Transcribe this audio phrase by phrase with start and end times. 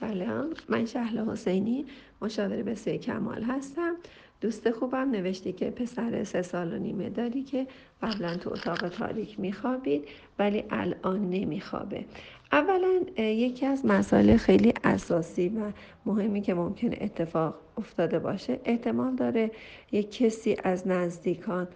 [0.00, 0.50] سلام.
[0.68, 1.86] من شهلا حسینی
[2.22, 3.94] مشاور بسیار کمال هستم.
[4.40, 7.66] دوست خوبم نوشتی که پسر سه سال و نیمه داری که
[8.02, 10.04] قبلا تو اتاق تاریک میخوابید
[10.38, 12.04] ولی الان نمیخوابه.
[12.52, 15.72] اولا یکی از مسائل خیلی اساسی و
[16.06, 19.50] مهمی که ممکنه اتفاق افتاده باشه احتمال داره
[19.92, 21.68] یک کسی از نزدیکان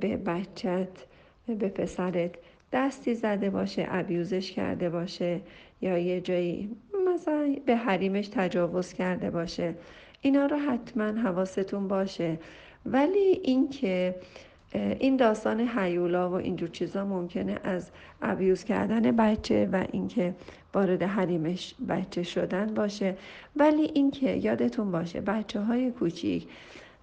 [0.00, 0.88] به بچت
[1.46, 2.34] به پسرت
[2.72, 5.40] دستی زده باشه ابیوزش کرده باشه
[5.80, 6.76] یا یه جایی
[7.14, 9.74] مثلا به حریمش تجاوز کرده باشه.
[10.20, 12.38] اینا رو حتما حواستون باشه.
[12.86, 14.14] ولی اینکه
[14.74, 17.90] این داستان حیولا و اینجور چیزا ممکنه از
[18.22, 20.34] ابیوز کردن بچه و اینکه
[20.74, 23.16] وارد حریمش بچه شدن باشه.
[23.56, 26.48] ولی اینکه یادتون باشه بچه های کوچیک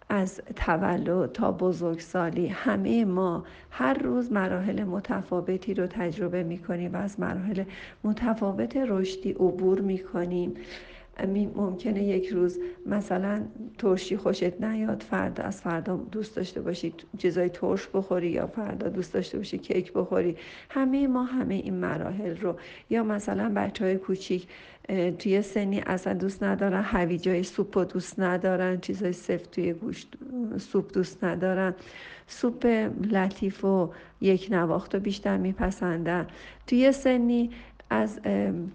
[0.09, 7.19] از تولد تا بزرگسالی همه ما هر روز مراحل متفاوتی رو تجربه می‌کنیم و از
[7.19, 7.63] مراحل
[8.03, 10.53] متفاوت رشدی عبور می‌کنیم.
[11.25, 13.41] ممکنه یک روز مثلا
[13.77, 19.13] ترشی خوشت نیاد فردا از فردا دوست داشته باشی چیزای ترش بخوری یا فردا دوست
[19.13, 20.35] داشته باشی کیک بخوری.
[20.69, 22.55] همه ما همه این مراحل رو.
[22.89, 24.47] یا مثلا بچه های کوچیک
[25.19, 30.13] توی سنی اصلا دوست ندارن هویجای سوپ رو دوست ندارن چیزای سفت توی گوشت
[30.57, 31.75] سوپ دوست ندارن.
[32.27, 32.65] سوپ
[33.11, 33.89] لطیف و
[34.21, 36.27] یک نواخت رو بیشتر میپسندن.
[36.67, 37.49] توی سنی
[37.89, 38.19] از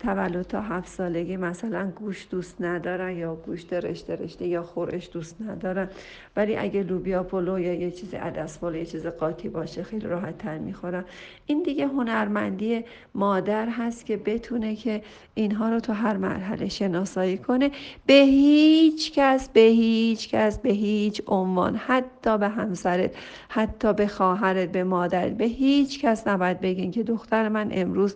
[0.01, 5.37] تولد تا هفت سالگی مثلا گوشت دوست ندارن یا گوشت رشته رشته یا خورش دوست
[5.41, 5.89] ندارن.
[6.37, 10.39] ولی اگه لوبیا پلو یا یه چیز عدس پلو یه چیز قاطی باشه خیلی راحت
[10.39, 11.05] تر می‌خورن.
[11.47, 15.03] این دیگه هنرمندی مادر هست که بتونه که
[15.35, 17.71] اینها رو تو هر مرحله شناسایی کنه.
[18.07, 23.15] به هیچ کس به هیچ کس به هیچ عنوان حتی به همسرت
[23.49, 28.15] حتی به خواهرت به مادرت به هیچ کس نباید بگین که دختر من امروز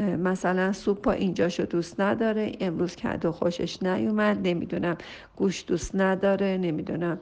[0.00, 4.96] مثلا سوپ اینجاشو دوست نداره امروز کدو خوشش نیومد نمی‌دونم
[5.36, 7.18] گوش دوست نداره نمی‌دونم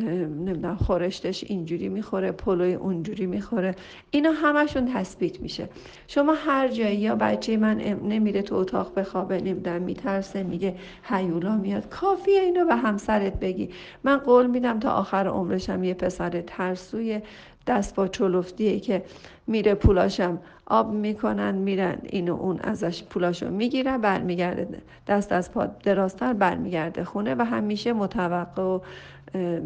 [0.00, 3.74] نمی‌دونم خورشتش اینجوری می‌خوره پلوی اونجوری می‌خوره.
[4.10, 5.68] اینا همشون تثبیت میشه.
[6.08, 10.74] شما هر جایی یا بچه من نمیره تو اتاق بخوابه نمی‌دونم میترسه میگه
[11.04, 11.88] هیولا میاد.
[11.88, 13.70] کافیه اینو به همسرت بگی.
[14.04, 17.20] من قول میدم تا آخر عمرشم یه پسر ترسوی
[17.68, 19.04] دست با چلفتیه که
[19.46, 26.32] میره پولاشم آب می‌کنن میرن اینو اون ازش پولاشو می‌گیرن برمیگرده دست از پا درازتر
[26.32, 28.80] برمیگرده خونه و همیشه متوقع و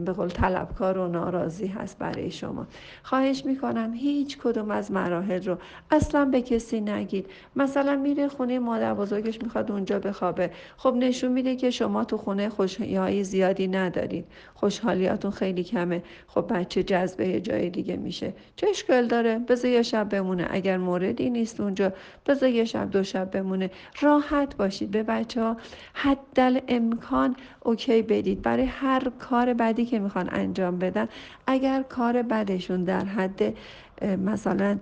[0.05, 2.67] به قول طلبکار و ناراضی هست برای شما.
[3.03, 5.57] خواهش می‌کنم هیچ کدوم از مراحل رو
[5.91, 7.27] اصلا به کسی نگید.
[7.57, 10.51] مثلا میره خونه مادر بزرگش می‌خواد اونجا بخوابه.
[10.77, 14.25] خب نشون میده که شما تو خونه خوشحالی زیادی ندارید.
[14.55, 16.03] خوشحالیاتون خیلی کمه.
[16.27, 18.33] خب بچه جذبه جای دیگه میشه.
[18.57, 19.39] چه اشکال داره.
[19.39, 20.47] بذار یه شب بمونه.
[20.51, 21.93] اگر موردی نیست اونجا
[22.27, 23.71] بذار یه شب دو شب بمونه.
[24.01, 24.91] راحت باشید.
[24.91, 25.57] به بچه ها
[25.95, 28.43] حدل امکان اوکی بدید.
[28.43, 31.09] برای هر کار بدی که می‌خوان انجام بدن
[31.47, 33.55] اگر کار بدشون در حد
[34.03, 34.79] مثلا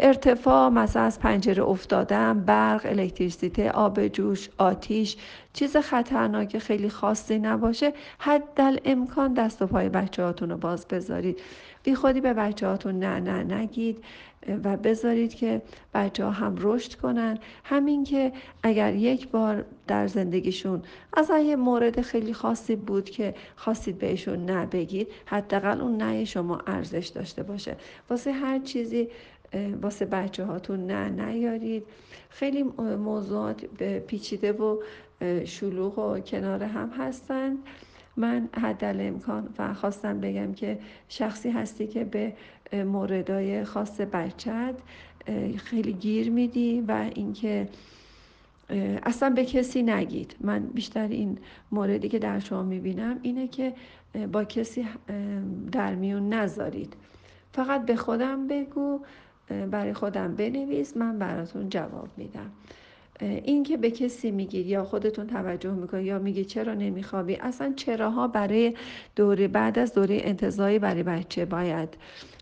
[0.00, 5.16] ارتفاع مثلا از پنجره افتادن برق الکتریسیته آب جوش آتیش
[5.52, 11.40] چیز خطرناک خیلی خاصی نباشه حدل امکان دست و پای بچه رو باز بذارید.
[11.82, 14.04] بی خودی به بچه هاتون نه نه نگید
[14.64, 15.62] و بذارید که
[15.94, 17.38] بچه ها هم رشد کنن.
[17.64, 23.98] همین که اگر یک بار در زندگیشون از یه مورد خیلی خاصی بود که خواستید
[23.98, 27.76] بهشون نبگید حداقل اون نه شما ارزش داشته باشه.
[28.10, 29.08] واسه هر چیزی
[29.82, 31.84] واسه بچه هاتون نه نیارید.
[32.30, 32.62] خیلی
[32.98, 33.64] موضوعات
[34.06, 34.82] پیچیده و
[35.44, 37.58] شلوغ و کنار هم هستند
[38.16, 42.32] من حدل امکان و خواستم بگم که شخصی هستی که به
[42.84, 44.74] موردای خاص بچت
[45.56, 47.68] خیلی گیر میدی و اینکه
[49.02, 50.36] اصلا به کسی نگید.
[50.40, 51.38] من بیشتر این
[51.72, 53.74] موردی که در شما می‌بینم اینه که
[54.32, 54.86] با کسی
[55.72, 56.94] در میون نذارید.
[57.52, 59.00] فقط به خودم بگو
[59.70, 62.50] برای خودم بنویس من براتون جواب میدم.
[63.26, 68.28] این که به کسی میگید یا خودتون توجه می‌کنید یا میگید چرا نمیخوابی اصلا چراها
[68.28, 68.74] برای
[69.16, 71.88] دوره بعد از دوره انتظایی برای بچه باید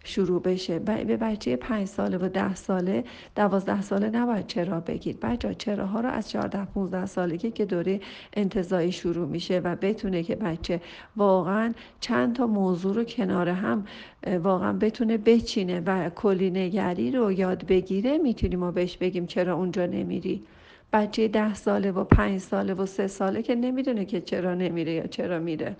[0.04, 3.04] شروع بشه؟ به بچه پنج ساله و ده ساله
[3.36, 8.00] دوازده ساله نباید چرا بگید؟ بچه چراها رو از 14 15 سالگی که دوره
[8.34, 10.80] انتظایی شروع میشه و بتونه که بچه
[11.16, 13.86] واقعا چند تا موضوع رو کنار هم
[14.42, 19.86] واقعا بتونه بچینه و کلی نگری رو یاد بگیره می‌تونیم ما بهش بگیم چرا اونجا
[19.86, 20.42] نمیری؟
[20.92, 25.06] بچه ده ساله و پنج ساله و سه ساله که نمی‌دونه که چرا نمیره یا
[25.06, 25.76] چرا میره.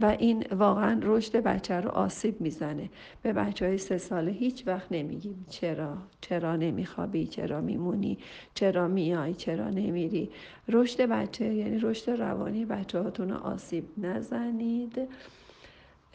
[0.00, 2.90] و این واقعا رشد بچه رو آسیب می‌زنه.
[3.22, 8.18] به بچه های سه ساله هیچ وقت نمیگیم چرا چرا نمیخوابی چرا میمونی
[8.54, 10.30] چرا میای چرا نمیری.
[10.68, 15.08] رشد بچه یعنی رشد روانی بچه هاتون آسیب نزنید.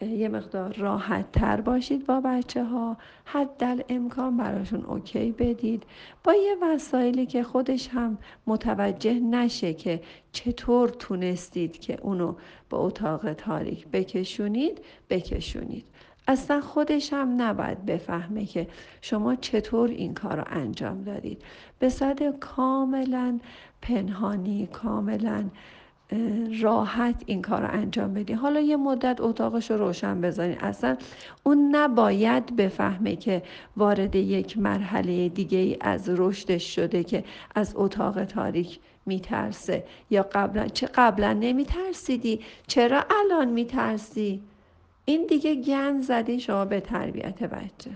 [0.01, 5.83] یه مقدار راحت تر باشید با بچه ها حد امکان براشون اوکی بدید.
[6.23, 10.01] با یه وسایلی که خودش هم متوجه نشه که
[10.31, 12.35] چطور تونستید که اونو
[12.69, 15.85] به اتاق تاریک بکشونید بکشونید.
[16.27, 18.67] اصلا خودش هم نباید بفهمه که
[19.01, 21.41] شما چطور این کار رو انجام دادید.
[21.79, 23.39] به صد کاملا
[23.81, 25.49] پنهانی کاملا
[26.61, 28.33] راحت این کار رو انجام بدی.
[28.33, 30.57] حالا یه مدت اتاقش رو روشن بذارین.
[30.59, 30.97] اصلا
[31.43, 33.43] اون نباید بفهمه که
[33.77, 37.23] وارد یک مرحله دیگه ای از رشدش شده که
[37.55, 39.83] از اتاق تاریک میترسه.
[40.09, 44.41] یا قبلا چه قبلا نمیترسیدی؟ چرا الان میترسی؟
[45.05, 47.91] این دیگه گند زدی شما به تربیت بچه.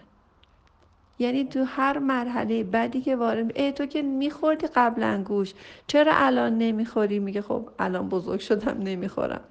[1.20, 5.54] یعنی تو هر مرحله بعدی که وارد ای تو که میخوردی قبلا گوش
[5.88, 9.42] چرا الان نمی‌خوری؟ میگه خب الان بزرگ شدم نمی‌خورم.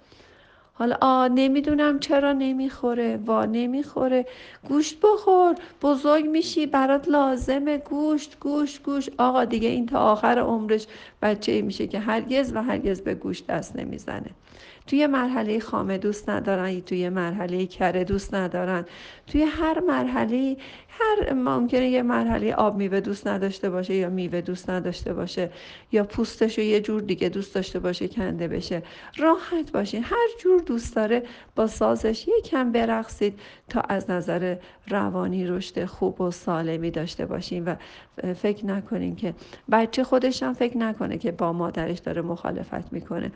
[0.73, 3.17] حالا آ نمی‌دونم چرا نمی‌خوره.
[3.27, 4.27] وا نمی‌خوره.
[4.69, 5.55] گوشت بخور.
[5.83, 6.67] بزرگ میشی.
[6.67, 7.79] برات لازمه.
[7.79, 9.11] گوشت گوشت گوشت.
[9.19, 10.87] آقا دیگه این تا آخر عمرش
[11.23, 14.31] بچه میشه که هرگز و هرگز به گوشت دست نمی‌زنه.
[14.89, 18.85] توی مرحله خامه دوست ندارن توی مرحله کره دوست ندارن.
[19.27, 20.57] توی هر مرحله
[20.89, 25.51] هر ممکنه یه مرحله آب میوه دوست نداشته باشه یا میوه دوست نداشته باشه
[25.93, 28.83] یا پوستش رو یه جور دیگه دوست داشته باشه کنده بشه.
[29.17, 30.05] راحت باشین.
[30.05, 31.23] هر جور دوست داره
[31.57, 34.57] با سازش یکم برقصید تا از نظر
[34.89, 37.75] روانی رشد خوب و سالمی داشته باشین و
[38.35, 39.35] فکر نکنین که
[39.71, 43.33] بچه خودش هم فکر نکنه که با مادرش داره مخالفت می‌کنه.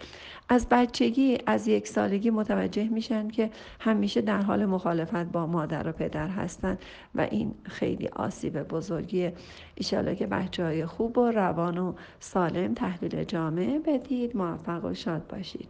[0.48, 3.50] از بچگی از یک سالگی متوجه میشن که
[3.80, 6.78] همیشه در حال مخالفت با مادر و پدر هستن
[7.14, 9.34] و این خیلی آسیب بزرگیه
[9.74, 15.26] ایشالا که بچه های خوب و روان و سالم تحویل جامعه بدید موفق و شاد
[15.26, 15.68] باشید.